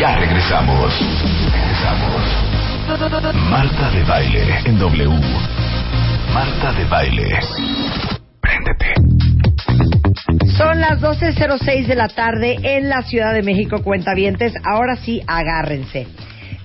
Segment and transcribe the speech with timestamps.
[0.00, 0.94] Ya regresamos.
[1.52, 2.22] Regresamos.
[3.50, 5.10] Marta de baile en W.
[6.32, 7.38] Marta de baile.
[8.40, 8.94] Préndete.
[10.56, 14.54] Son las 12.06 de la tarde en la Ciudad de México, cuentavientes.
[14.64, 16.06] Ahora sí, agárrense.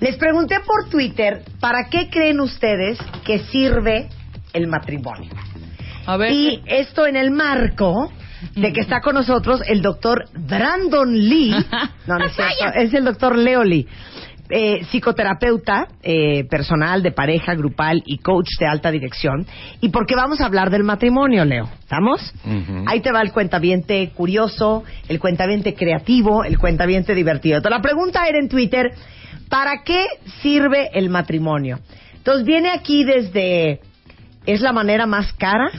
[0.00, 4.08] Les pregunté por Twitter, ¿para qué creen ustedes que sirve
[4.54, 5.30] el matrimonio?
[6.06, 6.32] A ver.
[6.32, 8.10] Y esto en el marco
[8.54, 11.54] de que está con nosotros el doctor Brandon Lee.
[12.06, 13.86] No, no es cierto, es el doctor Leo Lee.
[14.48, 19.44] eh, psicoterapeuta eh, personal de pareja grupal y coach de alta dirección.
[19.80, 21.68] Y porque vamos a hablar del matrimonio, Leo.
[21.80, 22.32] ¿Estamos?
[22.86, 27.56] Ahí te va el cuentaviente curioso, el cuentaviente creativo, el cuentaviente divertido.
[27.56, 28.92] Entonces, la pregunta era en Twitter,
[29.48, 30.06] ¿para qué
[30.42, 31.80] sirve el matrimonio?
[32.14, 33.80] Entonces viene aquí desde,
[34.46, 35.70] ¿es la manera más cara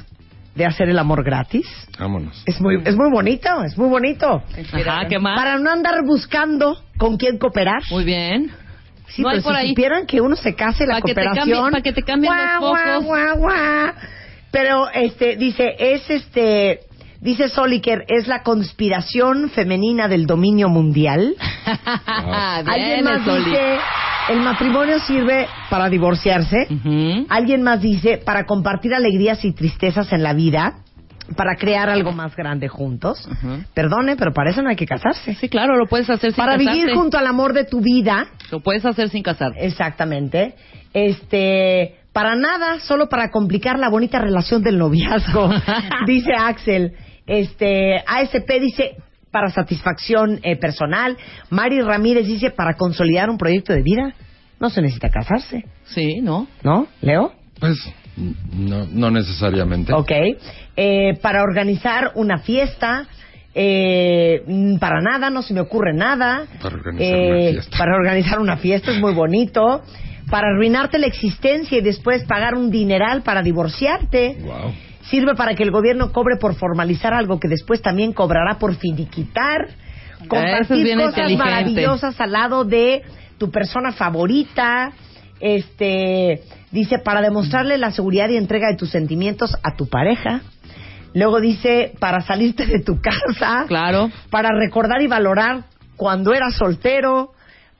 [0.57, 1.65] de hacer el amor gratis?
[1.99, 2.41] Vámonos.
[2.45, 4.43] Es muy, es muy bonito, es muy bonito.
[4.73, 5.37] Ajá, ¿qué más?
[5.39, 7.81] Para no andar buscando con quién cooperar.
[7.91, 8.51] Muy bien.
[9.07, 9.69] Sí, No hay pero por si ahí.
[9.69, 11.59] supieran que uno se case la Pa' que te cooperación.
[11.59, 13.05] cambie- pa' que te cambien los guau, focos.
[13.05, 13.91] guau, guau.
[14.51, 16.81] Pero este dice, es este
[17.21, 21.35] dice Soliker, es la conspiración femenina del dominio mundial.
[22.65, 23.45] Alguien más Soli.
[23.45, 23.77] dice,
[24.29, 26.67] el matrimonio sirve para divorciarse.
[27.29, 30.79] Alguien más dice, para compartir alegrías y tristezas en la vida,
[31.35, 33.27] para crear algo más grande juntos.
[33.73, 35.35] Perdone, pero para eso no hay que casarse.
[35.35, 36.71] Sí, claro, lo puedes hacer sin Para casarte.
[36.77, 39.65] vivir junto al amor de tu vida, Lo puedes hacer sin casarte.
[39.65, 40.55] exactamente.
[40.93, 45.49] Este, para nada, solo para complicar la bonita relación del noviazgo,
[46.07, 46.93] dice Axel.
[47.27, 48.95] Este, ASP dice
[49.31, 51.17] para satisfacción eh, personal.
[51.49, 54.13] Mari Ramírez dice para consolidar un proyecto de vida.
[54.59, 56.47] No se necesita casarse, Sí, ¿no?
[56.63, 56.87] ¿no?
[57.01, 57.33] Leo.
[57.59, 57.77] Pues
[58.51, 59.93] no, no necesariamente.
[59.93, 60.11] Ok.
[60.75, 63.05] Eh, para organizar una fiesta.
[63.53, 64.41] eh,
[64.79, 66.45] para nada, no se me ocurre nada.
[66.61, 67.77] Para organizar Eh, una fiesta.
[67.77, 69.83] Para organizar una fiesta es muy bonito.
[70.29, 74.37] Para arruinarte la existencia y después pagar un dineral para divorciarte.
[74.41, 74.73] Wow.
[75.09, 79.67] Sirve para que el gobierno cobre por formalizar algo que después también cobrará por finiquitar.
[80.21, 83.03] Es Compartir bien cosas maravillosas al lado de
[83.37, 84.91] tu persona favorita.
[85.39, 86.41] Este
[86.71, 90.41] dice para demostrarle la seguridad y entrega de tus sentimientos a tu pareja.
[91.13, 94.11] Luego dice para salirte de tu casa Claro.
[94.29, 95.63] para recordar y valorar
[95.95, 97.31] cuando eras soltero,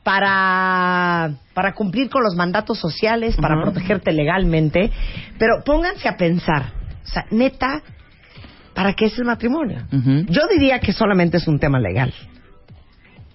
[0.03, 4.89] para, para cumplir con los mandatos sociales, para protegerte legalmente.
[5.37, 6.71] Pero pónganse a pensar,
[7.07, 7.81] o sea, neta,
[8.73, 9.83] ¿para qué es el matrimonio?
[9.91, 12.13] Yo diría que solamente es un tema legal.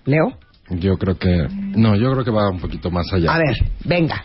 [0.05, 0.39] ¿Leo?
[0.71, 1.49] Yo creo que.
[1.77, 3.33] No, yo creo que va un poquito más allá.
[3.35, 4.23] A ver, venga.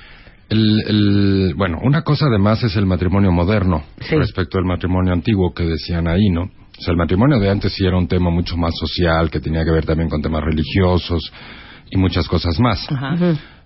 [0.50, 4.16] El, el- bueno, una cosa además es el matrimonio moderno Sí.
[4.16, 6.44] respecto al matrimonio antiguo que decían ahí, ¿no?
[6.44, 9.66] O sea, el matrimonio de antes sí era un tema mucho más social, que tenía
[9.66, 11.34] que ver también con temas religiosos
[11.90, 12.90] y muchas cosas más.
[12.90, 13.16] Ajá.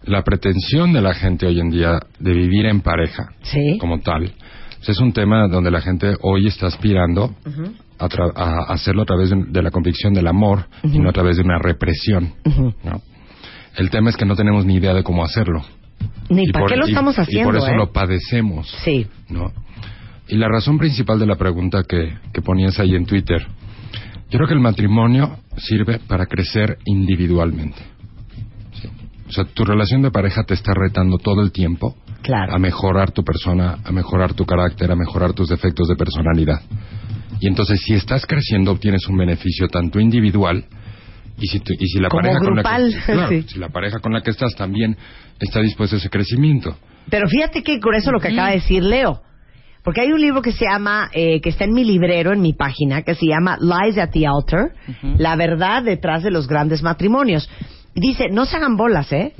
[0.06, 3.78] La pretensión de la gente hoy en día de vivir en pareja Sí.
[3.80, 4.32] como tal
[4.88, 7.36] es un tema donde la gente hoy está aspirando
[8.00, 11.14] a, tra- a hacerlo a través de, de la convicción del amor y no a
[11.14, 12.34] través de una represión.
[13.78, 15.64] El tema es que no tenemos ni idea de cómo hacerlo.
[16.30, 17.78] Ni Y para por- qué lo y- estamos haciendo, Y por eso ¿eh?
[17.78, 18.70] lo padecemos.
[18.84, 19.08] Sí.
[19.30, 19.52] ¿no?
[20.28, 23.46] Y la razón principal de la pregunta que, que ponías ahí en Twitter,
[24.30, 27.82] yo creo que el matrimonio sirve para crecer individualmente.
[29.32, 32.54] O sea, tu relación de pareja te está retando todo el tiempo Claro.
[32.54, 36.62] a mejorar tu persona, a mejorar tu carácter, a mejorar tus defectos de personalidad.
[37.40, 40.66] Y entonces, si estás creciendo, obtienes un beneficio tanto individual
[41.40, 43.42] y si, tu- y si la Como pareja con la que claro, sí.
[43.48, 44.98] si la pareja con la que estás también
[45.40, 46.76] está dispuesta a ese crecimiento.
[47.10, 49.22] Pero fíjate que con eso lo que acaba de decir Leo.
[49.82, 52.52] Porque hay un libro que se llama, eh, que está en mi librero, en mi
[52.54, 54.74] página, que se llama Lies at the Altar,
[55.18, 57.50] la verdad detrás de los grandes matrimonios.
[57.94, 59.34] Y dice, no se hagan bolas, ¿eh?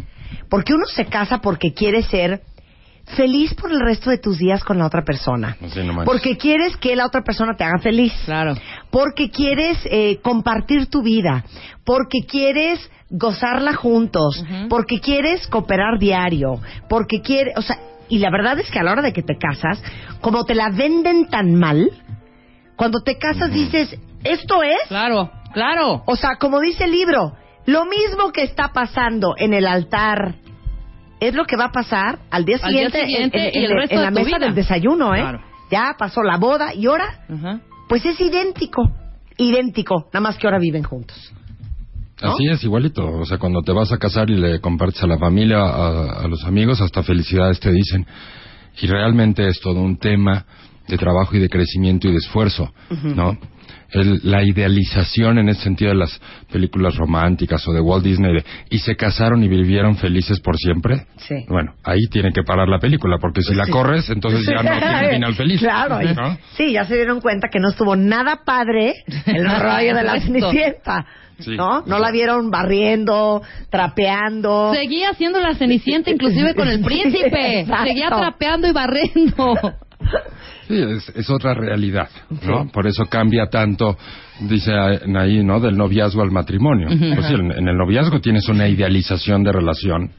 [0.50, 2.42] Porque uno se casa porque quiere ser
[3.16, 5.58] feliz por el resto de tus días con la otra persona.
[6.06, 8.54] Porque quieres que la otra persona te haga feliz Claro.
[8.90, 11.44] porque quieres eh, compartir tu vida,
[11.84, 12.80] porque quieres
[13.10, 17.78] gozarla juntos, porque quieres cooperar diario, porque quieres, o sea,
[18.08, 19.82] y la verdad es que a la hora de que te casas,
[20.22, 21.90] como te la venden tan mal,
[22.78, 25.30] cuando te casas dices, esto es, Claro.
[25.54, 26.04] Claro.
[26.06, 27.34] o sea, como dice el libro,
[27.66, 30.36] lo mismo que está pasando en el altar
[31.20, 34.40] es lo que va a pasar al día Al día siguiente, en- la mesa vida.
[34.40, 35.20] del desayuno, ¿eh?
[35.22, 35.42] Claro.
[35.70, 37.20] Ya pasó la boda y ahora
[37.88, 38.92] pues es idéntico,
[39.38, 41.18] idéntico, nada más que ahora viven juntos.
[42.22, 42.34] ¿no?
[42.34, 43.06] Así es, igualito.
[43.06, 46.28] O sea, cuando te vas a casar y le compartes a la familia, a, a
[46.28, 48.06] los amigos, hasta felicidades te dicen.
[48.82, 50.46] Y realmente es todo un tema
[50.92, 52.72] de trabajo y de crecimiento y de esfuerzo,
[53.04, 53.38] ¿no?
[53.94, 58.44] El- la idealización en ese sentido de las películas románticas o de Walt Disney de,
[58.70, 61.08] y se casaron y vivieron felices por siempre.
[61.18, 61.44] Sí.
[61.50, 65.10] Bueno, ahí tiene que parar la película porque si la corres, entonces ya no tiene
[65.16, 65.60] final feliz.
[65.60, 66.00] Claro.
[66.02, 66.38] ¿no?
[66.56, 68.94] Sí, ya se dieron cuenta que no estuvo nada padre
[69.26, 70.22] el rollo de la.
[70.22, 71.06] Cenicienta.
[71.40, 71.58] Sí.
[71.58, 71.84] ¿No?
[71.88, 74.72] No la vieron barriendo, trapeando.
[74.74, 77.62] Seguía haciendo la cenicienta inclusive con el príncipe.
[77.62, 77.88] Exacto.
[77.88, 79.56] Seguía trapeando y barrendo.
[80.72, 82.10] Sí, es, es otra realidad,
[82.48, 82.68] ¿no?
[82.72, 83.98] Por eso cambia tanto,
[84.42, 85.60] dice ahí, ¿no?
[85.60, 86.88] Del noviazgo al matrimonio.
[86.88, 90.12] Pues sí, en, en el noviazgo tienes una idealización de relación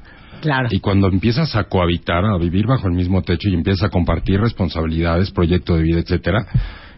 [0.42, 0.68] Claro.
[0.72, 4.40] y cuando empiezas a cohabitar, a vivir bajo el mismo techo y empiezas a compartir
[4.40, 6.44] responsabilidades, proyecto de vida, etcétera,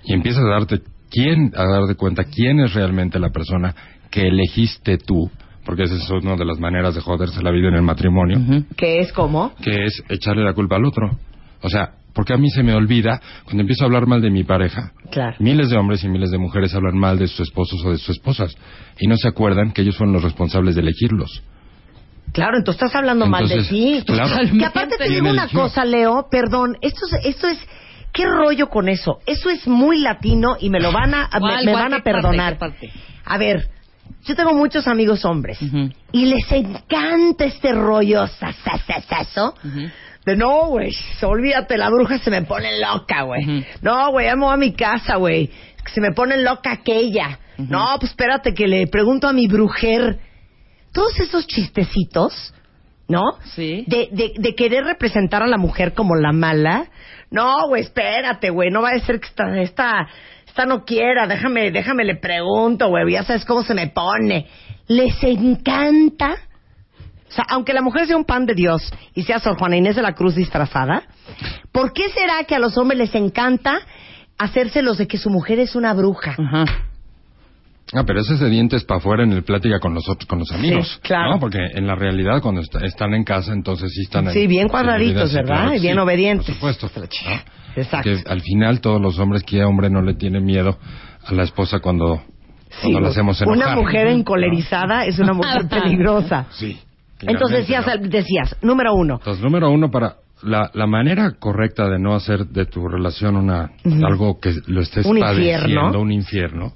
[0.05, 0.81] y empiezas a darte
[1.11, 3.75] quién, a darte cuenta quién es realmente la persona
[4.11, 5.31] que elegiste tú,
[5.67, 9.01] porque esa es una de las maneras de joderse la vida en el matrimonio Que
[9.01, 9.55] es como.
[9.63, 11.11] que es echarle la culpa al otro.
[11.63, 14.45] O sea, porque a mí se me olvida cuando empiezo a hablar mal de mi
[14.45, 14.93] pareja.
[15.11, 15.37] Claro.
[15.41, 18.11] Miles de hombres y miles de mujeres hablan mal de sus esposos o de sus
[18.17, 18.55] esposas
[18.99, 21.43] y no se acuerdan que ellos fueron los responsables de elegirlos.
[22.33, 24.03] Claro, entonces estás hablando mal de ti.
[24.07, 24.37] claro.
[24.59, 27.59] Que aparte te ¿Quién digo una cosa, Leo, perdón, esto es, esto es,
[28.13, 29.19] ¿qué rollo con eso?
[29.27, 31.97] Eso es muy latino y me lo van a, me, ¿Cuál, me cuál, van a
[31.99, 32.53] parte, perdonar.
[32.55, 32.93] qué parte?
[33.25, 33.69] A ver,
[34.25, 35.59] yo tengo muchos amigos hombres
[36.13, 39.55] y les encanta este rollo sasasasaso.
[40.25, 40.91] De no, güey,
[41.23, 43.67] olvídate, la bruja se me pone loca, güey.
[43.83, 45.51] No, güey, amo a mi casa, güey.
[45.93, 47.39] Se me pone loca aquella.
[47.59, 50.19] No, pues espérate que le pregunto a mi brujer.
[50.93, 52.55] Todos esos chistecitos,
[53.09, 53.23] ¿no?
[53.55, 53.85] Sí.
[53.87, 56.87] De, de, de querer representar a la mujer como la mala.
[57.31, 60.09] No, güey, espérate, güey, no va a ser que esta, esta,
[60.47, 64.47] esta no quiera, déjame, déjame le pregunto, güey, ya sabes cómo se me pone.
[64.87, 66.37] Les encanta.
[67.35, 69.97] O sea, aunque la mujer sea un pan de Dios y sea Sor Juana Inés
[69.97, 71.03] de la Cruz disfrazada,
[71.73, 73.81] ¿por qué será que a los hombres les encanta
[74.39, 76.37] hacérselos de que su mujer es una bruja?
[76.39, 76.65] Ajá.
[77.93, 80.39] Ah, pero ese es de dientes para afuera en el plática con los otros, con
[80.39, 80.89] los amigos.
[80.95, 81.33] Sí, claro.
[81.33, 81.41] ¿no?
[81.41, 84.31] Porque en la realidad cuando est- están en casa, entonces sí están...
[84.33, 85.73] Sí, bien cuadraditos, sí, ¿verdad?
[85.75, 86.47] Y bien sí, obedientes.
[86.57, 86.91] Por supuesto.
[87.01, 87.83] ¿no?
[87.83, 88.09] Exacto.
[88.11, 90.79] Que al final todos los hombres, que hombre no le tiene miedo
[91.27, 92.23] a la esposa cuando,
[92.81, 93.59] cuando la hacemos enojar.
[93.59, 96.47] una mujer encolerizada es una mujer peligrosa.
[96.53, 96.79] Sí.
[97.21, 98.09] Entonces decías, ¿no?
[98.09, 102.67] decías, número uno, Entonces, número uno, para la, la manera correcta de no hacer de
[102.67, 103.71] tu relación una
[104.07, 106.01] algo que lo estés Un padeciendo, infierno.
[106.01, 106.73] un infierno,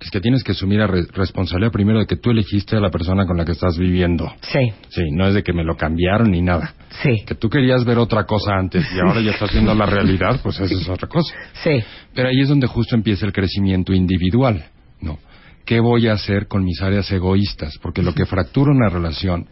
[0.00, 2.90] es que tienes que asumir la re- responsabilidad primero de que tú elegiste a la
[2.90, 4.28] persona con la que estás viviendo.
[4.40, 6.74] sí, Sí, no es de que me lo cambiaron ni nada.
[7.02, 10.40] sí, Que tú querías ver otra cosa antes y ahora ya estás viendo la realidad,
[10.42, 11.32] pues esa es otra cosa.
[11.62, 11.82] sí,
[12.14, 14.64] Pero ahí es donde justo empieza el crecimiento individual,
[15.00, 15.18] ¿no?
[15.64, 17.78] ¿Qué voy a hacer con mis áreas egoístas?
[17.80, 19.46] Porque lo que fractura una relación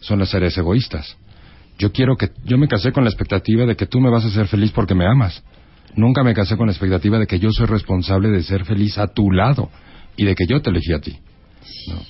[0.00, 1.16] son las áreas egoístas.
[1.78, 4.28] Yo quiero que yo me casé con la expectativa de que tú me vas a
[4.28, 5.42] hacer feliz porque me amas.
[5.94, 9.06] Nunca me casé con la expectativa de que yo soy responsable de ser feliz a
[9.06, 9.70] tu lado
[10.16, 11.18] y de que yo te elegí a ti.
[11.88, 12.00] ¿no?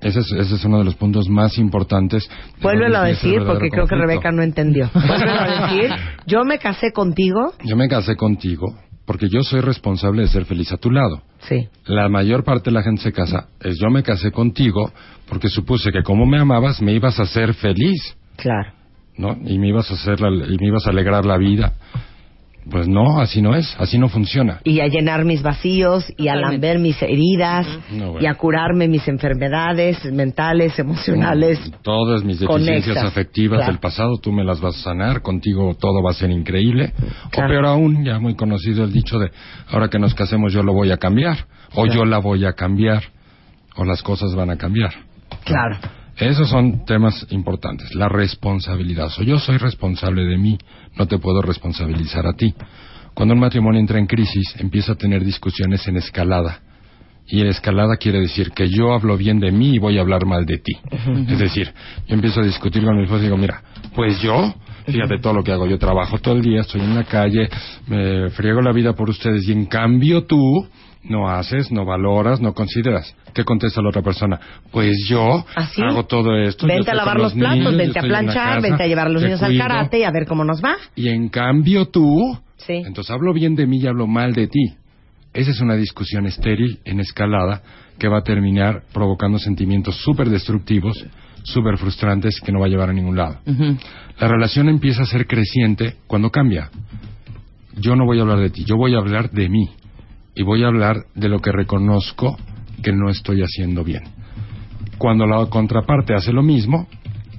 [0.00, 2.28] Ese es, ese es uno de los puntos más importantes.
[2.60, 3.96] Vuélvelo a decir porque creo que.
[3.96, 4.90] Rebeca no entendió.
[4.94, 5.90] Vuélvelo a decir.
[6.26, 7.54] Yo me casé contigo.
[7.64, 11.22] Yo me casé contigo porque yo soy responsable de ser feliz a tu lado.
[11.40, 11.68] Sí.
[11.86, 14.92] La mayor parte de la gente se casa es yo me casé contigo
[15.28, 18.72] porque supuse que como me amabas me ibas a hacer feliz, Claro.
[19.16, 19.36] ¿no?
[19.46, 21.72] Y me ibas a hacer la- y me ibas a alegrar la vida.
[22.68, 24.60] Pues no, así no es, así no funciona.
[24.64, 28.20] Y a llenar mis vacíos y a lamber mis heridas No, bueno.
[28.20, 31.60] y a curarme mis enfermedades mentales, emocionales.
[31.82, 33.72] Todas mis deficiencias conexas, afectivas claro.
[33.72, 36.92] del pasado tú me las vas a sanar, contigo todo va a ser increíble.
[37.30, 37.48] Claro.
[37.48, 39.30] O peor aún, ya muy conocido el dicho de
[39.70, 41.94] ahora que nos casemos yo lo voy a cambiar, o Claro.
[42.00, 43.04] yo la voy a cambiar,
[43.76, 44.92] o las cosas van a cambiar.
[45.44, 45.76] Claro.
[46.16, 47.94] Esos son temas importantes.
[47.94, 49.10] La responsabilidad.
[49.10, 50.58] So, yo soy responsable de mí,
[50.96, 52.54] no te puedo responsabilizar a ti.
[53.12, 56.60] Cuando un matrimonio entra en crisis, empieza a tener discusiones en escalada.
[57.28, 60.24] Y en escalada quiere decir que yo hablo bien de mí y voy a hablar
[60.26, 60.72] mal de ti.
[61.28, 61.72] Es decir,
[62.06, 63.62] yo empiezo a discutir con mi esposa y digo, mira,
[63.94, 64.54] pues yo,
[64.86, 67.48] fíjate todo lo que hago, yo trabajo todo el día, estoy en la calle,
[67.88, 70.68] me friego la vida por ustedes y en cambio tú
[71.08, 73.14] no haces, no valoras, no consideras.
[73.34, 74.40] ¿Qué contesta la otra persona?
[74.70, 75.82] Pues yo ¿Así?
[75.82, 76.66] hago todo esto.
[76.66, 79.22] Vente a lavar los platos, niños, vente a planchar, casa, vente a llevar a los
[79.22, 80.76] niños al karate y a ver cómo nos va.
[80.94, 82.74] Y en cambio tú, Sí.
[82.74, 84.74] entonces hablo bien de mí y hablo mal de ti.
[85.34, 87.60] Esa es una discusión estéril en escalada
[87.98, 91.04] que va a terminar provocando sentimientos súper destructivos,
[91.42, 93.38] súper frustrantes que no va a llevar a ningún lado.
[94.18, 96.70] La relación empieza a ser creciente cuando cambia.
[97.78, 99.68] Yo no voy a hablar de ti, yo voy a hablar de mí.
[100.36, 102.36] Y voy a hablar de lo que reconozco
[102.82, 104.02] que no estoy haciendo bien.
[104.98, 106.86] Cuando la contraparte hace lo mismo,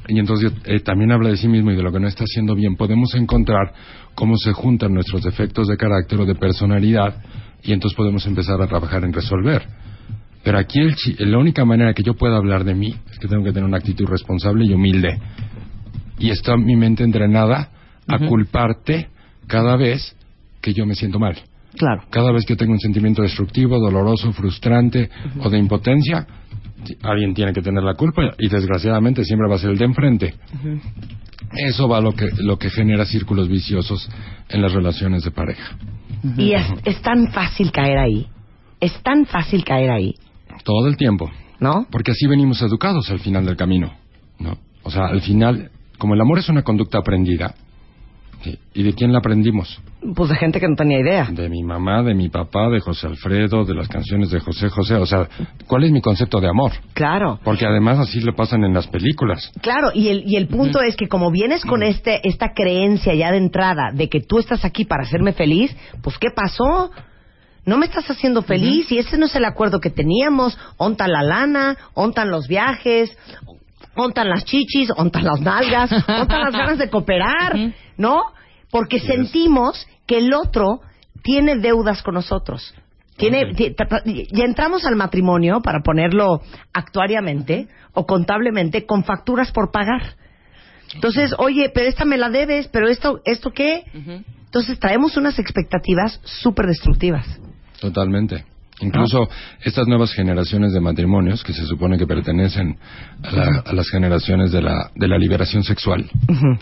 [0.09, 2.55] Y entonces eh, también habla de sí mismo y de lo que no está haciendo
[2.55, 2.77] bien.
[2.77, 3.73] Podemos encontrar
[4.15, 7.21] cómo se juntan nuestros defectos de carácter o de personalidad
[7.61, 9.63] y entonces podemos empezar a trabajar en resolver.
[10.45, 13.27] Pero aquí el chi- la única manera que yo pueda hablar de mí es que
[13.27, 15.19] tengo que tener una actitud responsable y humilde.
[16.19, 17.69] Y está mi mente entrenada
[18.07, 19.09] a culparte
[19.47, 20.15] cada vez
[20.61, 21.35] que yo me siento mal.
[21.77, 22.03] Claro.
[22.09, 26.25] Cada vez que tengo un sentimiento destructivo, doloroso, frustrante o de impotencia,
[27.03, 30.33] alguien tiene que tener la culpa y desgraciadamente siempre va a ser el de enfrente.
[31.53, 34.09] Eso va lo que, lo que genera círculos viciosos
[34.49, 35.77] en las relaciones de pareja.
[36.35, 38.27] Y es, es tan fácil caer ahí.
[38.79, 40.15] Es tan fácil caer ahí,
[40.63, 41.31] Todo el tiempo.
[41.59, 41.87] ¿no?
[41.91, 43.93] Porque así venimos educados al final del camino.
[44.39, 44.57] ¿no?
[44.83, 47.55] O sea, al final, como el amor es una conducta aprendida.
[48.73, 49.81] ¿Y de quién la aprendimos?
[50.15, 51.27] Pues de gente que no tenía idea.
[51.31, 54.95] De mi mamá, de mi papá, de José Alfredo, de las canciones de José José.
[54.95, 55.27] O sea,
[55.65, 56.71] ¿cuál es mi concepto de amor?
[56.93, 57.39] Claro.
[57.43, 59.51] Porque además así le pasan en las películas.
[59.61, 63.31] Claro, y el, y el punto es que como vienes con este esta creencia ya
[63.31, 66.91] de entrada de que tú estás aquí para hacerme feliz, pues ¿qué pasó?
[67.65, 70.57] No me estás haciendo feliz y ese no es el acuerdo que teníamos.
[70.77, 73.17] Ontan la lana, ontan los viajes,
[73.97, 78.21] ontan las chichis, ontan las nalgas, ontan las ganas de cooperar, ¿no?
[78.69, 80.81] Porque sentimos que el otro
[81.23, 82.73] tiene deudas con nosotros.
[83.17, 83.51] Tiene,
[84.31, 90.15] ya entramos al matrimonio, para ponerlo actuariamente o contablemente, con facturas por pagar.
[90.93, 93.83] Entonces, oye, pero esta me la debes, pero esto, ¿esto qué?
[94.45, 97.25] Entonces traemos unas expectativas súper destructivas.
[97.81, 98.45] Totalmente.
[98.79, 99.27] Incluso
[99.63, 102.77] estas nuevas generaciones de matrimonios que se supone que pertenecen
[103.23, 106.05] a, la- a las generaciones de la, de la liberación sexual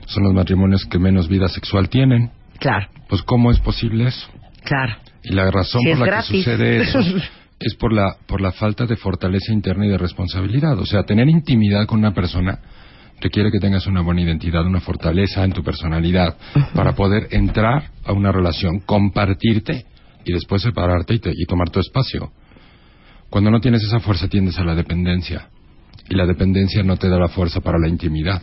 [0.05, 2.31] son los matrimonios que menos vida sexual tienen.
[2.59, 4.27] Claro, Pues ¿cómo es posible eso?
[4.63, 4.95] claro.
[5.23, 6.29] Y la razón Si por la gratis.
[6.31, 6.99] que sucede eso
[7.59, 10.77] es por la, por la falta de fortaleza interna y de responsabilidad.
[10.79, 12.59] O sea, tener intimidad con una persona
[13.19, 16.35] requiere que tengas una buena identidad, una fortaleza en tu personalidad
[16.75, 19.85] para poder entrar a una relación, compartirte
[20.25, 22.31] y después separarte y, te- y tomar tu espacio.
[23.29, 25.49] Cuando no tienes esa fuerza tiendes a la dependencia
[26.09, 28.41] y la dependencia no te da la fuerza para la intimidad,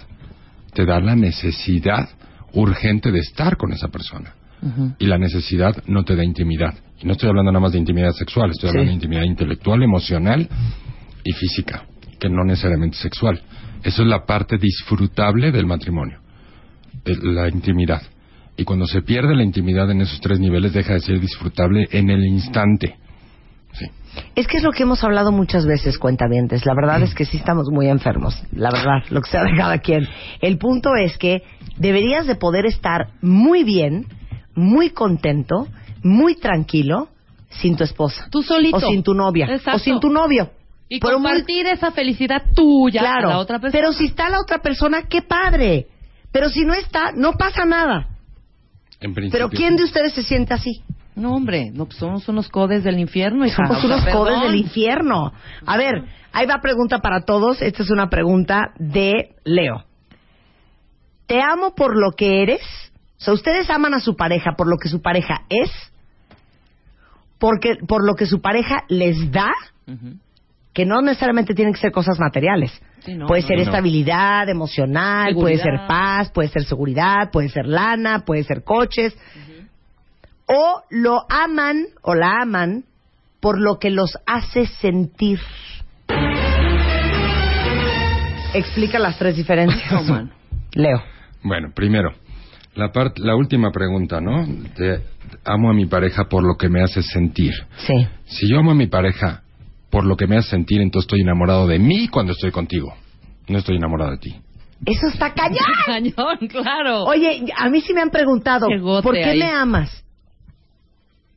[0.75, 2.09] te da la necesidad
[2.55, 4.35] urgente de estar con esa persona
[4.99, 6.75] y la necesidad no te da intimidad.
[7.01, 8.77] Y no estoy hablando nada más de intimidad sexual, estoy Sí.
[8.77, 10.49] hablando de intimidad intelectual, emocional
[11.25, 11.85] y física,
[12.21, 13.41] que no necesariamente sexual.
[13.83, 16.21] Eso es la parte disfrutable del matrimonio,
[17.05, 18.03] la intimidad.
[18.57, 22.11] Y cuando se pierde la intimidad en esos tres niveles, deja de ser disfrutable en
[22.11, 22.97] el instante.
[23.73, 23.87] Sí.
[24.35, 26.67] Es que es lo que hemos hablado muchas veces, cuentavientes.
[26.67, 28.43] La verdad es que sí estamos muy enfermos.
[28.53, 30.07] La verdad, lo que sea de cada quien.
[30.41, 31.43] El punto es que
[31.79, 34.07] deberías de poder estar muy bien,
[34.55, 35.67] muy contento,
[36.03, 37.09] muy tranquilo
[37.49, 38.29] sin tu esposa.
[38.31, 38.77] Tú solito.
[38.77, 39.47] O sin tu novia.
[39.47, 39.77] Exacto.
[39.77, 40.51] O sin tu novio.
[40.91, 43.29] Y Pero muy- compartir esa felicidad tuya claro.
[43.29, 43.81] a la otra persona.
[43.81, 45.87] Pero si está la otra persona, qué padre.
[46.31, 48.09] Pero si no está, no pasa nada.
[49.03, 49.49] En principio.
[49.49, 50.83] Pero ¿quién de ustedes se siente así?
[51.15, 53.45] No, hombre, no, pues somos unos codes del infierno.
[53.45, 53.57] hija.
[53.67, 54.25] Somos unos perdón.
[54.25, 55.33] codes del infierno.
[55.67, 57.61] A ver, ahí va pregunta para todos.
[57.61, 59.85] Esta es una pregunta de Leo.
[61.27, 62.63] ¿Te amo por lo que eres?
[63.21, 65.71] O sea, ¿ustedes aman a su pareja por lo que su pareja es?
[67.39, 69.51] Porque, ¿Por lo que su pareja les da?
[70.73, 72.73] Que no necesariamente tienen que ser cosas materiales.
[73.05, 73.63] Sí, no, puede ser no.
[73.65, 79.17] estabilidad emocional, puede ser paz, puede ser seguridad, puede ser lana, puede ser coches.
[80.47, 82.85] O lo aman o la aman
[83.41, 85.41] por lo que los hace sentir.
[88.55, 90.05] Explica las tres diferencias.
[90.75, 91.03] Leo.
[91.43, 92.11] Bueno, primero,
[92.75, 94.47] la, part- la última pregunta, ¿no?
[94.77, 95.01] Te-
[95.45, 97.53] amo a mi pareja por lo que me hace sentir.
[97.79, 98.07] Sí.
[98.27, 99.43] Si yo amo a mi pareja
[99.93, 102.95] por lo que me hace sentir, entonces estoy enamorado de mí cuando estoy contigo.
[103.47, 104.35] No estoy enamorado de ti.
[104.87, 105.59] Eso está cañón.
[105.87, 107.05] Cañón, claro.
[107.05, 108.67] Oye, a mí sí me han preguntado,
[109.03, 109.39] ¿por qué ahí.
[109.39, 110.03] me amas?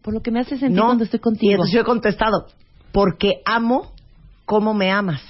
[0.02, 1.52] Por lo que me hace sentir cuando estoy Y contigo.
[1.52, 2.48] entonces yo he contestado,
[2.94, 3.92] porque amo
[4.46, 5.22] cómo me amas.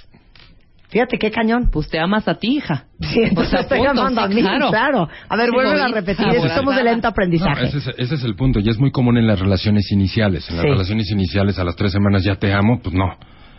[0.89, 1.69] Fíjate qué cañón.
[1.71, 2.85] Pues te amas a ti, hija.
[3.01, 4.69] Sí, entonces estoy punto, amando a sí, mí, claro.
[4.69, 5.09] claro.
[5.27, 7.61] A ver, Sí, vuelve a repetir, eso somos de lento aprendizaje.
[7.61, 10.49] No, ese, es, ese es el punto y es muy común en las relaciones iniciales.
[10.49, 10.69] En las Sí.
[10.69, 13.17] relaciones iniciales a las tres semanas ya te amo, pues no.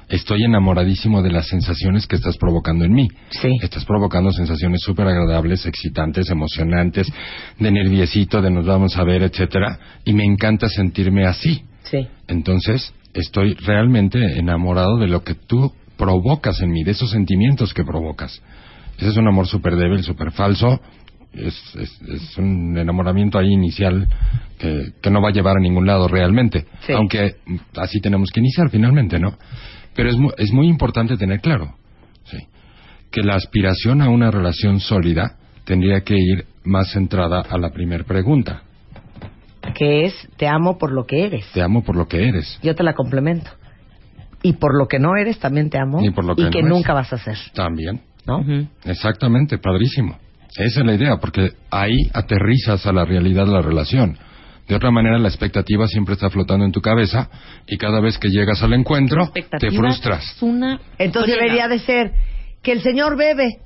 [0.09, 3.09] Estoy enamoradísimo de las sensaciones que estás provocando en mí.
[3.31, 3.51] Sí.
[3.61, 7.13] Estás provocando sensaciones súper agradables, excitantes, emocionantes,
[7.59, 9.79] de nerviecito, de nos vamos a ver, etcétera.
[10.05, 11.65] Y me encanta sentirme así.
[11.83, 12.07] Sí.
[12.29, 17.85] Entonces, estoy realmente enamorado de lo que tú provocas en mí, de esos sentimientos que
[17.85, 18.43] provocas.
[18.99, 20.81] Ese es un amor súper débil, súper falso.
[21.33, 24.09] Es, es- es un enamoramiento ahí inicial
[24.59, 26.67] que, que no va a llevar a ningún lado realmente.
[26.87, 26.93] Sí.
[26.93, 27.37] Aunque
[27.77, 29.37] así tenemos que iniciar finalmente, ¿no?
[29.95, 31.75] Pero es, mu- es muy importante tener claro,
[32.25, 32.39] ¿sí?
[33.11, 38.05] que la aspiración a una relación sólida tendría que ir más centrada a la primera
[38.05, 38.63] pregunta.
[39.75, 41.47] Que es, te amo por lo que eres.
[41.53, 42.59] Te amo por lo que eres.
[42.63, 43.51] Yo te la complemento.
[44.47, 46.01] Y por lo que no eres, también te amo.
[46.05, 46.95] Y por lo que y que no nunca es.
[46.95, 47.37] vas a ser.
[47.53, 48.01] También.
[48.25, 48.45] ¿No?
[48.85, 50.17] Exactamente, padrísimo.
[50.57, 54.17] Esa es la idea, porque ahí aterrizas a la realidad de la relación.
[54.69, 57.29] De otra manera, la expectativa siempre está flotando en tu cabeza
[57.67, 60.25] y cada vez que llegas al encuentro, te frustras.
[60.37, 62.13] Es una Entonces debería de ser
[62.63, 63.59] que el señor bebe.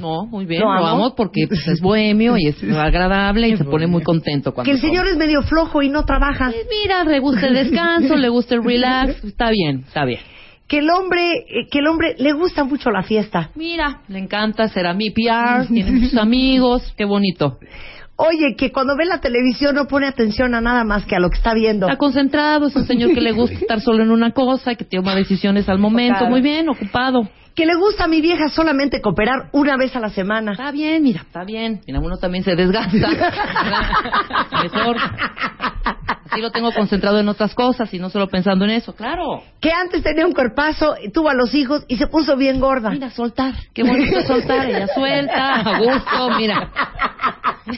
[0.00, 0.86] No, muy bien, ¿Lo lo, amo?
[1.06, 4.74] amo porque pues, es bohemio y es agradable y se pone muy contento cuando Que
[4.76, 4.90] el come.
[4.90, 6.50] señor es medio flojo y no trabaja.
[6.52, 10.20] Pues mira, le gusta el descanso, le gusta el relax, está bien, está bien.
[10.66, 13.50] Que el hombre, eh, que el hombre le gusta mucho la fiesta.
[13.54, 17.58] Mira, le encanta ser a mi PR, tiene muchos amigos, qué bonito.
[18.16, 21.30] Oye, que cuando ve la televisión no pone atención a nada más que a lo
[21.30, 21.86] que está viendo.
[21.86, 25.14] Está concentrado, es un señor que le gusta estar solo en una cosa, que toma
[25.14, 26.30] decisiones al momento, Claro.
[26.32, 27.28] muy bien, ocupado.
[27.54, 30.52] Que le gusta a mi vieja solamente cooperar una vez a la semana.
[30.52, 31.80] Está bien, mira, está bien.
[31.86, 32.96] Mira, uno también se desgasta.
[34.62, 34.96] Mejor.
[36.30, 39.42] Así lo tengo concentrado en otras cosas y no solo pensando en eso, claro.
[39.60, 42.90] Que antes tenía un cuerpazo, tuvo a los hijos y se puso bien gorda.
[42.90, 43.54] Mira, soltar.
[43.72, 44.68] Qué bonito soltar.
[44.68, 46.70] Ella suelta, a gusto, mira.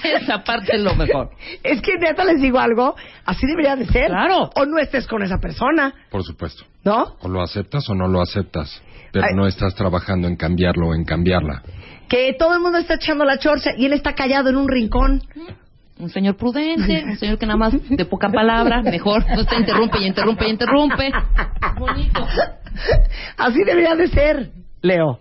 [0.03, 1.31] Esa parte es lo mejor.
[1.63, 4.09] Es que neta les digo algo, así debería de ser.
[4.09, 4.51] Claro.
[4.55, 6.65] O no estés con esa persona, Por supuesto.
[6.85, 7.17] ¿no?
[7.21, 8.83] O lo aceptas o no lo aceptas.
[9.13, 9.35] Pero Ay.
[9.35, 11.63] no estás trabajando en cambiarlo o en cambiarla.
[12.09, 15.23] Que todo el mundo está echando la chorcha y él está callado en un rincón.
[15.99, 19.99] Un señor prudente, un señor que nada más de poca palabra, mejor, no te interrumpe
[20.01, 21.13] y interrumpe y interrumpe.
[21.79, 22.27] Bonito.
[23.37, 24.51] Así debería de ser,
[24.81, 25.21] Leo.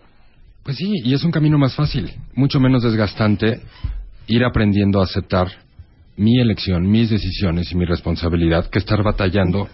[0.64, 3.62] Pues sí, y es un camino más fácil, mucho menos desgastante,
[4.28, 5.48] ir aprendiendo a aceptar
[6.16, 9.68] mi elección, mis decisiones y mi responsabilidad, que estar batallando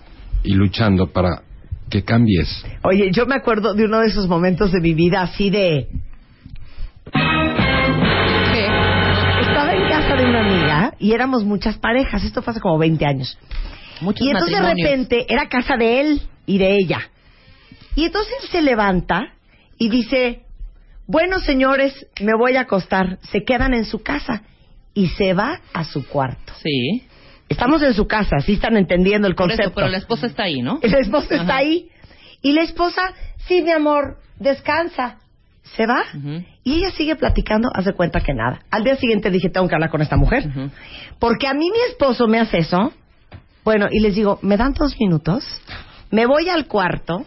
[0.43, 1.41] y luchando para
[1.89, 2.65] que cambies.
[2.83, 5.87] Oye, yo me acuerdo de uno de esos momentos de mi vida así de...
[7.11, 8.65] ¿Qué?
[9.41, 13.05] Estaba en casa de una amiga y éramos muchas parejas, esto fue hace como 20
[13.05, 13.37] años.
[14.01, 16.99] Muchos Y entonces de repente era casa de él y de ella.
[17.95, 19.33] Y entonces él se levanta
[19.77, 20.41] y dice,
[21.07, 23.19] bueno señores, me voy a acostar.
[23.31, 24.43] Se quedan en su casa
[24.93, 26.53] y se va a su cuarto.
[26.61, 27.03] Sí.
[27.49, 29.63] Estamos en su casa, sí están entendiendo el Por concepto.
[29.69, 30.79] eso, pero la esposa está ahí, ¿no?
[30.83, 31.89] La esposa está ahí.
[32.41, 33.01] Y la esposa,
[33.47, 35.17] sí, mi amor, descansa.
[35.75, 36.03] Se va.
[36.63, 38.61] Y ella sigue platicando, hace cuenta que nada.
[38.69, 40.47] Al día siguiente dije, tengo que hablar con esta mujer.
[41.19, 42.93] Porque a mí mi esposo me hace eso.
[43.63, 45.43] Bueno, y les digo, ¿me dan dos minutos?
[46.11, 47.25] Me voy al cuarto,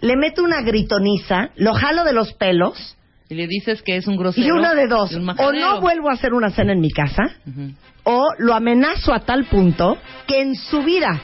[0.00, 2.96] le meto una gritoniza, lo jalo de los pelos
[3.28, 4.46] Y le dices que es un grosero.
[4.46, 5.12] y una de dos.
[5.14, 7.22] O no vuelvo a hacer una cena en mi casa,
[8.04, 11.20] o lo amenazo a tal punto que en su vida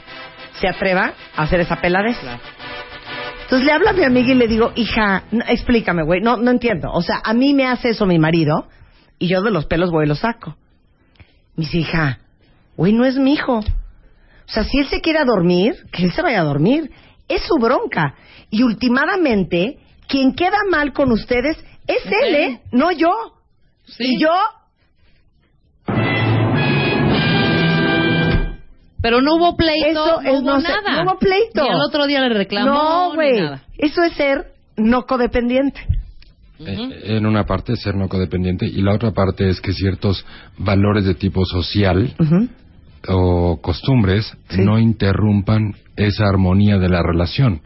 [0.59, 2.17] se atreva a hacer esa peladez.
[2.19, 2.41] Claro.
[3.43, 6.51] Entonces le hablo a mi amiga y le digo, hija, no, explícame, güey, no, no
[6.51, 6.91] entiendo.
[6.91, 8.67] O sea, a mí me hace eso mi marido
[9.19, 10.57] y yo de los pelos voy y los saco.
[11.55, 12.19] Me dice, hija,
[12.75, 13.59] güey, no es mi hijo.
[13.59, 16.91] O sea, si él se quiere a dormir, que él se vaya a dormir.
[17.27, 18.15] Es su bronca.
[18.49, 22.35] Y últimamente, quien queda mal con ustedes es Es él.
[22.35, 22.61] ¿eh?
[22.71, 23.11] No yo.
[23.85, 24.15] Sí.
[24.15, 24.29] Y yo,
[29.01, 31.03] Pero no hubo pleito, Eso no es hubo no sé- nada.
[31.03, 31.65] no hubo pleito.
[31.65, 32.71] Y al otro día le reclamó.
[32.71, 33.37] no, güey.
[33.41, 33.63] nada.
[33.77, 35.81] Eso es ser no codependiente.
[36.59, 40.25] Eh, en una parte ser no codependiente y la otra parte es que ciertos
[40.57, 42.15] valores de tipo social
[43.09, 44.61] o costumbres Sí.
[44.63, 47.61] no interrumpan esa armonía de la relación.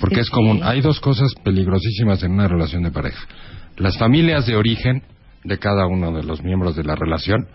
[0.00, 0.60] Porque que es común.
[0.62, 3.22] Hay dos cosas peligrosísimas en una relación de pareja.
[3.76, 5.02] Las familias de origen
[5.44, 7.46] de cada uno de los miembros de la relación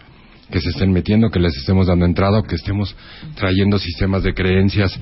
[0.52, 2.96] que se estén metiendo, que les estemos dando entrada, que estemos
[3.36, 5.00] trayendo sistemas de creencias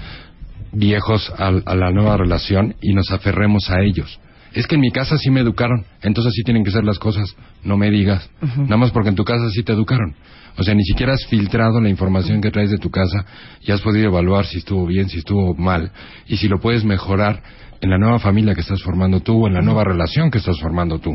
[0.74, 4.20] viejos al- a, la nueva relación y nos aferremos a ellos.
[4.54, 7.36] Es que en mi casa sí me educaron, entonces así tienen que ser las cosas.
[7.64, 10.16] No me digas, nada más porque en tu casa sí te educaron.
[10.58, 13.26] O sea, ni siquiera has filtrado la información que traes de tu casa
[13.62, 15.92] y has podido evaluar si estuvo bien, si estuvo mal
[16.28, 17.44] y si lo puedes mejorar
[17.80, 20.60] en la nueva familia que estás formando tú o en la nueva relación que estás
[20.60, 21.12] formando tú.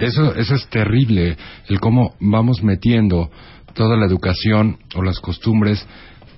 [0.00, 1.36] Eso, eso es terrible,
[1.68, 3.30] el cómo vamos metiendo
[3.74, 5.86] toda la educación o las costumbres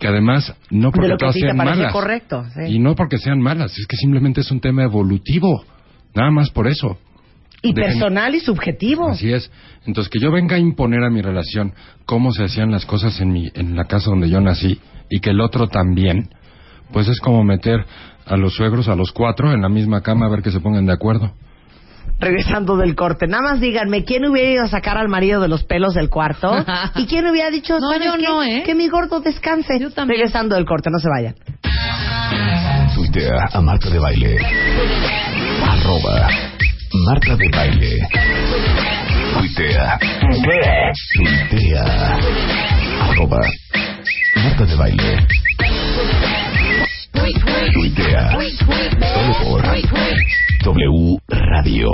[0.02, 2.44] que además no De porque lo que a todas sean malas correcto.
[2.56, 2.74] sí.
[2.74, 5.64] y no porque sean malas, es que simplemente es un tema evolutivo,
[6.12, 6.98] nada más por eso.
[7.62, 9.10] Y personal y subjetivo.
[9.10, 9.48] Así es.
[9.86, 11.72] Entonces, que yo venga a imponer a mi relación
[12.04, 15.30] cómo se hacían las cosas en, mi, en la casa donde yo nací y que
[15.30, 16.30] el otro también,
[16.92, 17.86] pues es como meter
[18.26, 20.84] a los suegros, a los cuatro, en la misma cama a ver que se pongan
[20.84, 21.32] de acuerdo.
[22.18, 25.64] Regresando del corte, nada más díganme quién hubiera ido a sacar al marido de los
[25.64, 26.64] pelos del cuarto
[26.96, 28.22] y quién hubiera dicho, No, ¿sabes yo qué?
[28.24, 28.62] no, ¿eh?
[28.64, 29.78] Que mi gordo descanse.
[29.80, 30.18] Yo también.
[30.20, 31.34] Regresando del corte, no se vayan.
[32.94, 34.36] Tuitea a Marta de Baile.
[35.66, 36.28] Arroba
[37.06, 38.08] Marta de Baile.
[39.38, 39.98] Tuitea.
[41.16, 42.18] Tuitea.
[43.10, 43.38] Arroba
[44.36, 45.26] Marta de Baile.
[47.82, 48.30] Tuitea.
[48.30, 49.62] Solo por
[50.62, 51.90] W Radio.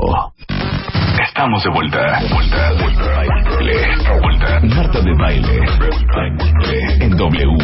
[1.26, 2.20] Estamos de vuelta.
[2.30, 3.04] Vuelta, vuelta.
[3.16, 3.96] Baile.
[4.20, 4.60] Vuelta.
[4.64, 5.60] Marta de Baile.
[7.00, 7.56] En W.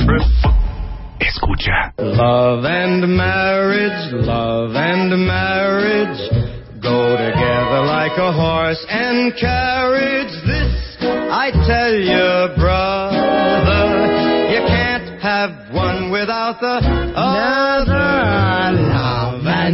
[1.20, 1.92] Escucha.
[1.98, 6.30] Love and marriage, love and marriage
[6.80, 10.32] go together like a horse and carriage.
[10.46, 13.84] This I tell you, brother,
[14.50, 16.80] you can't have one without the
[17.16, 18.03] other.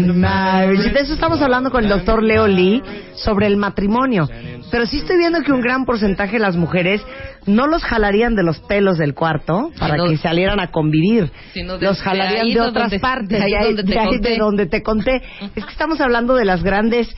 [0.06, 0.90] Love and marriage.
[0.92, 2.82] De eso estamos hablando con el doctor Leo Lee
[3.16, 4.28] sobre el matrimonio.
[4.70, 7.02] Pero sí estoy viendo que un gran porcentaje de las mujeres
[7.46, 11.30] no los jalarían de los pelos del cuarto para Sino- que salieran a convivir.
[11.54, 13.98] De- los jalarían de, de otras donde- partes, de ahí de ahí, donde te de
[13.98, 14.28] ahí conté.
[14.30, 15.22] de donde te conté.
[15.56, 17.08] Es que estamos hablando de las grandes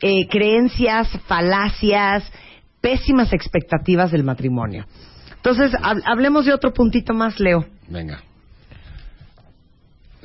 [0.00, 2.24] eh, creencias, falacias,
[2.80, 4.84] pésimas expectativas del matrimonio.
[5.36, 7.64] Entonces, hab- hablemos de otro puntito más, Leo.
[7.88, 8.20] Venga.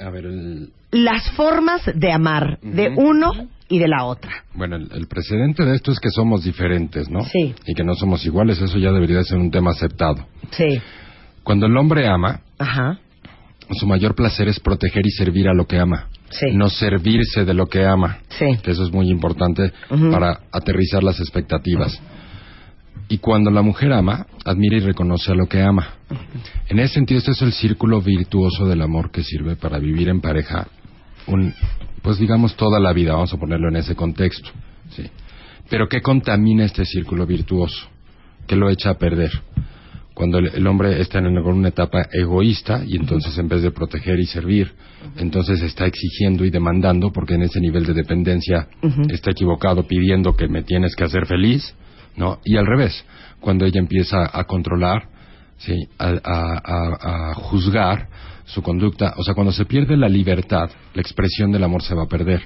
[0.04, 3.32] A ver, el- Las formas de amar de uno
[3.67, 4.32] y de la otra.
[4.53, 7.23] bueno, el, el precedente de esto es que somos diferentes, ¿no?
[7.25, 7.56] Sí.
[7.65, 10.25] Y que no somos iguales, eso ya debería ser un tema aceptado.
[10.51, 10.79] Sí.
[11.43, 12.99] Cuando el hombre ama, Ajá.
[13.71, 16.08] su mayor placer es proteger y servir a lo que ama.
[16.29, 16.47] Sí.
[16.53, 18.19] No servirse de lo que ama.
[18.29, 18.45] Sí.
[18.63, 19.71] Que eso es muy importante
[20.12, 21.99] para aterrizar las expectativas.
[23.10, 25.95] Y cuando la mujer ama, admira y reconoce a lo que ama.
[26.69, 30.21] En ese sentido, este es el círculo virtuoso del amor que sirve para vivir en
[30.21, 30.67] pareja,
[31.28, 31.54] un,
[32.02, 34.50] pues digamos toda la vida, vamos a ponerlo en ese contexto.
[34.96, 35.10] ¿sí?
[35.70, 37.88] Pero ¿qué contamina este círculo virtuoso?
[38.48, 39.32] ¿Qué lo echa a perder?
[40.14, 44.20] Cuando el, el hombre está en una etapa egoísta y entonces en vez de proteger
[44.20, 44.72] y servir,
[45.18, 48.68] entonces está exigiendo y demandando porque en ese nivel de dependencia
[49.10, 51.76] está equivocado pidiendo que me tienes que hacer feliz,
[52.16, 52.40] ¿no?
[52.46, 53.04] Y al revés,
[53.40, 55.10] cuando ella empieza a controlar,
[55.58, 55.88] ¿sí?
[55.98, 58.10] a, a- juzgar
[58.46, 62.04] su conducta, o sea, cuando se pierde la libertad, la expresión del amor se va
[62.04, 62.44] a perder.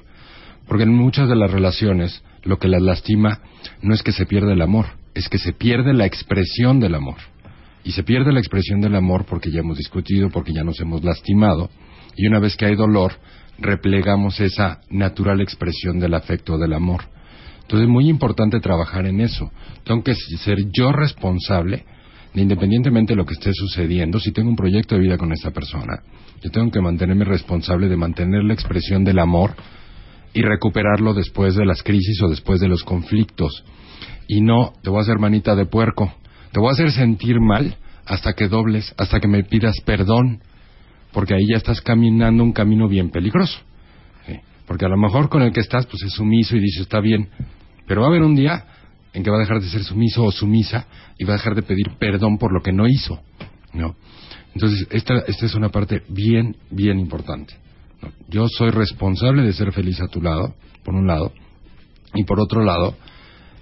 [0.67, 3.39] Porque en muchas de las relaciones lo que las lastima
[3.81, 7.17] no es que se pierda el amor, es que se pierde la expresión del amor.
[7.83, 11.03] Y se pierde la expresión del amor porque ya hemos discutido, porque ya nos hemos
[11.03, 11.69] lastimado.
[12.17, 13.13] Y una vez que hay dolor,
[13.57, 17.03] replegamos esa natural expresión del afecto del amor.
[17.61, 19.51] Entonces es muy importante trabajar en eso.
[19.83, 21.85] Tengo que ser yo responsable
[22.41, 26.01] independientemente de lo que esté sucediendo, si tengo un proyecto de vida con esta persona,
[26.41, 29.55] yo tengo que mantenerme responsable de mantener la expresión del amor
[30.33, 33.63] y recuperarlo después de las crisis o después de los conflictos.
[34.27, 36.13] Y no, te voy a hacer manita de puerco,
[36.51, 40.41] te voy a hacer sentir mal hasta que dobles, hasta que me pidas perdón,
[41.11, 43.59] porque ahí ya estás caminando un camino bien peligroso.
[44.67, 47.29] Porque a lo mejor con el que estás pues es sumiso y dice está bien,
[47.87, 48.65] pero va a haber un día
[49.13, 51.63] en que va a dejar de ser sumiso o sumisa y va a dejar de
[51.63, 53.21] pedir perdón por lo que no hizo.
[53.73, 53.95] ¿no?
[54.53, 57.55] Entonces, esta, esta es una parte bien, bien importante.
[58.01, 58.09] ¿no?
[58.29, 61.33] Yo soy responsable de ser feliz a tu lado, por un lado,
[62.13, 62.95] y por otro lado,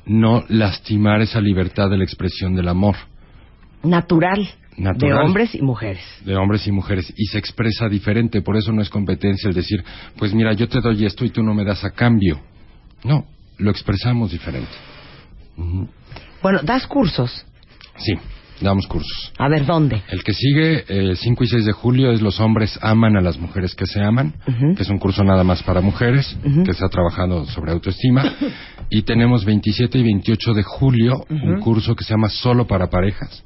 [0.06, 2.96] no lastimar esa libertad de la expresión del amor
[3.86, 4.48] Natural.
[4.78, 5.18] Natural.
[5.18, 6.04] De hombres y mujeres.
[6.26, 9.82] de hombres y mujeres y se expresa diferente, por eso no es competencia el decir,
[10.18, 12.42] pues mira, yo te doy esto y tú no me das a cambio.
[13.04, 13.26] No,
[13.58, 14.72] lo expresamos diferente.
[16.42, 17.46] Bueno, das cursos.
[17.98, 18.14] Sí,
[18.62, 19.34] damos cursos.
[19.38, 20.02] A ver, ¿dónde?
[20.10, 23.38] El que sigue, el 5 y 6 de julio, es Los hombres aman a las
[23.38, 24.34] mujeres que se aman,
[24.76, 28.24] que es un curso nada más para mujeres, que está trabajando sobre autoestima.
[28.88, 33.44] Y tenemos 27 y 28 de julio, un curso que se llama Solo para parejas,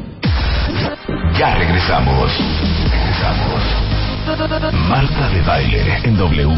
[1.39, 2.31] Ya regresamos.
[2.91, 3.82] Regresamos.
[4.89, 6.49] Marta de baile en W.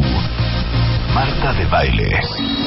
[1.14, 2.63] Marta de baile.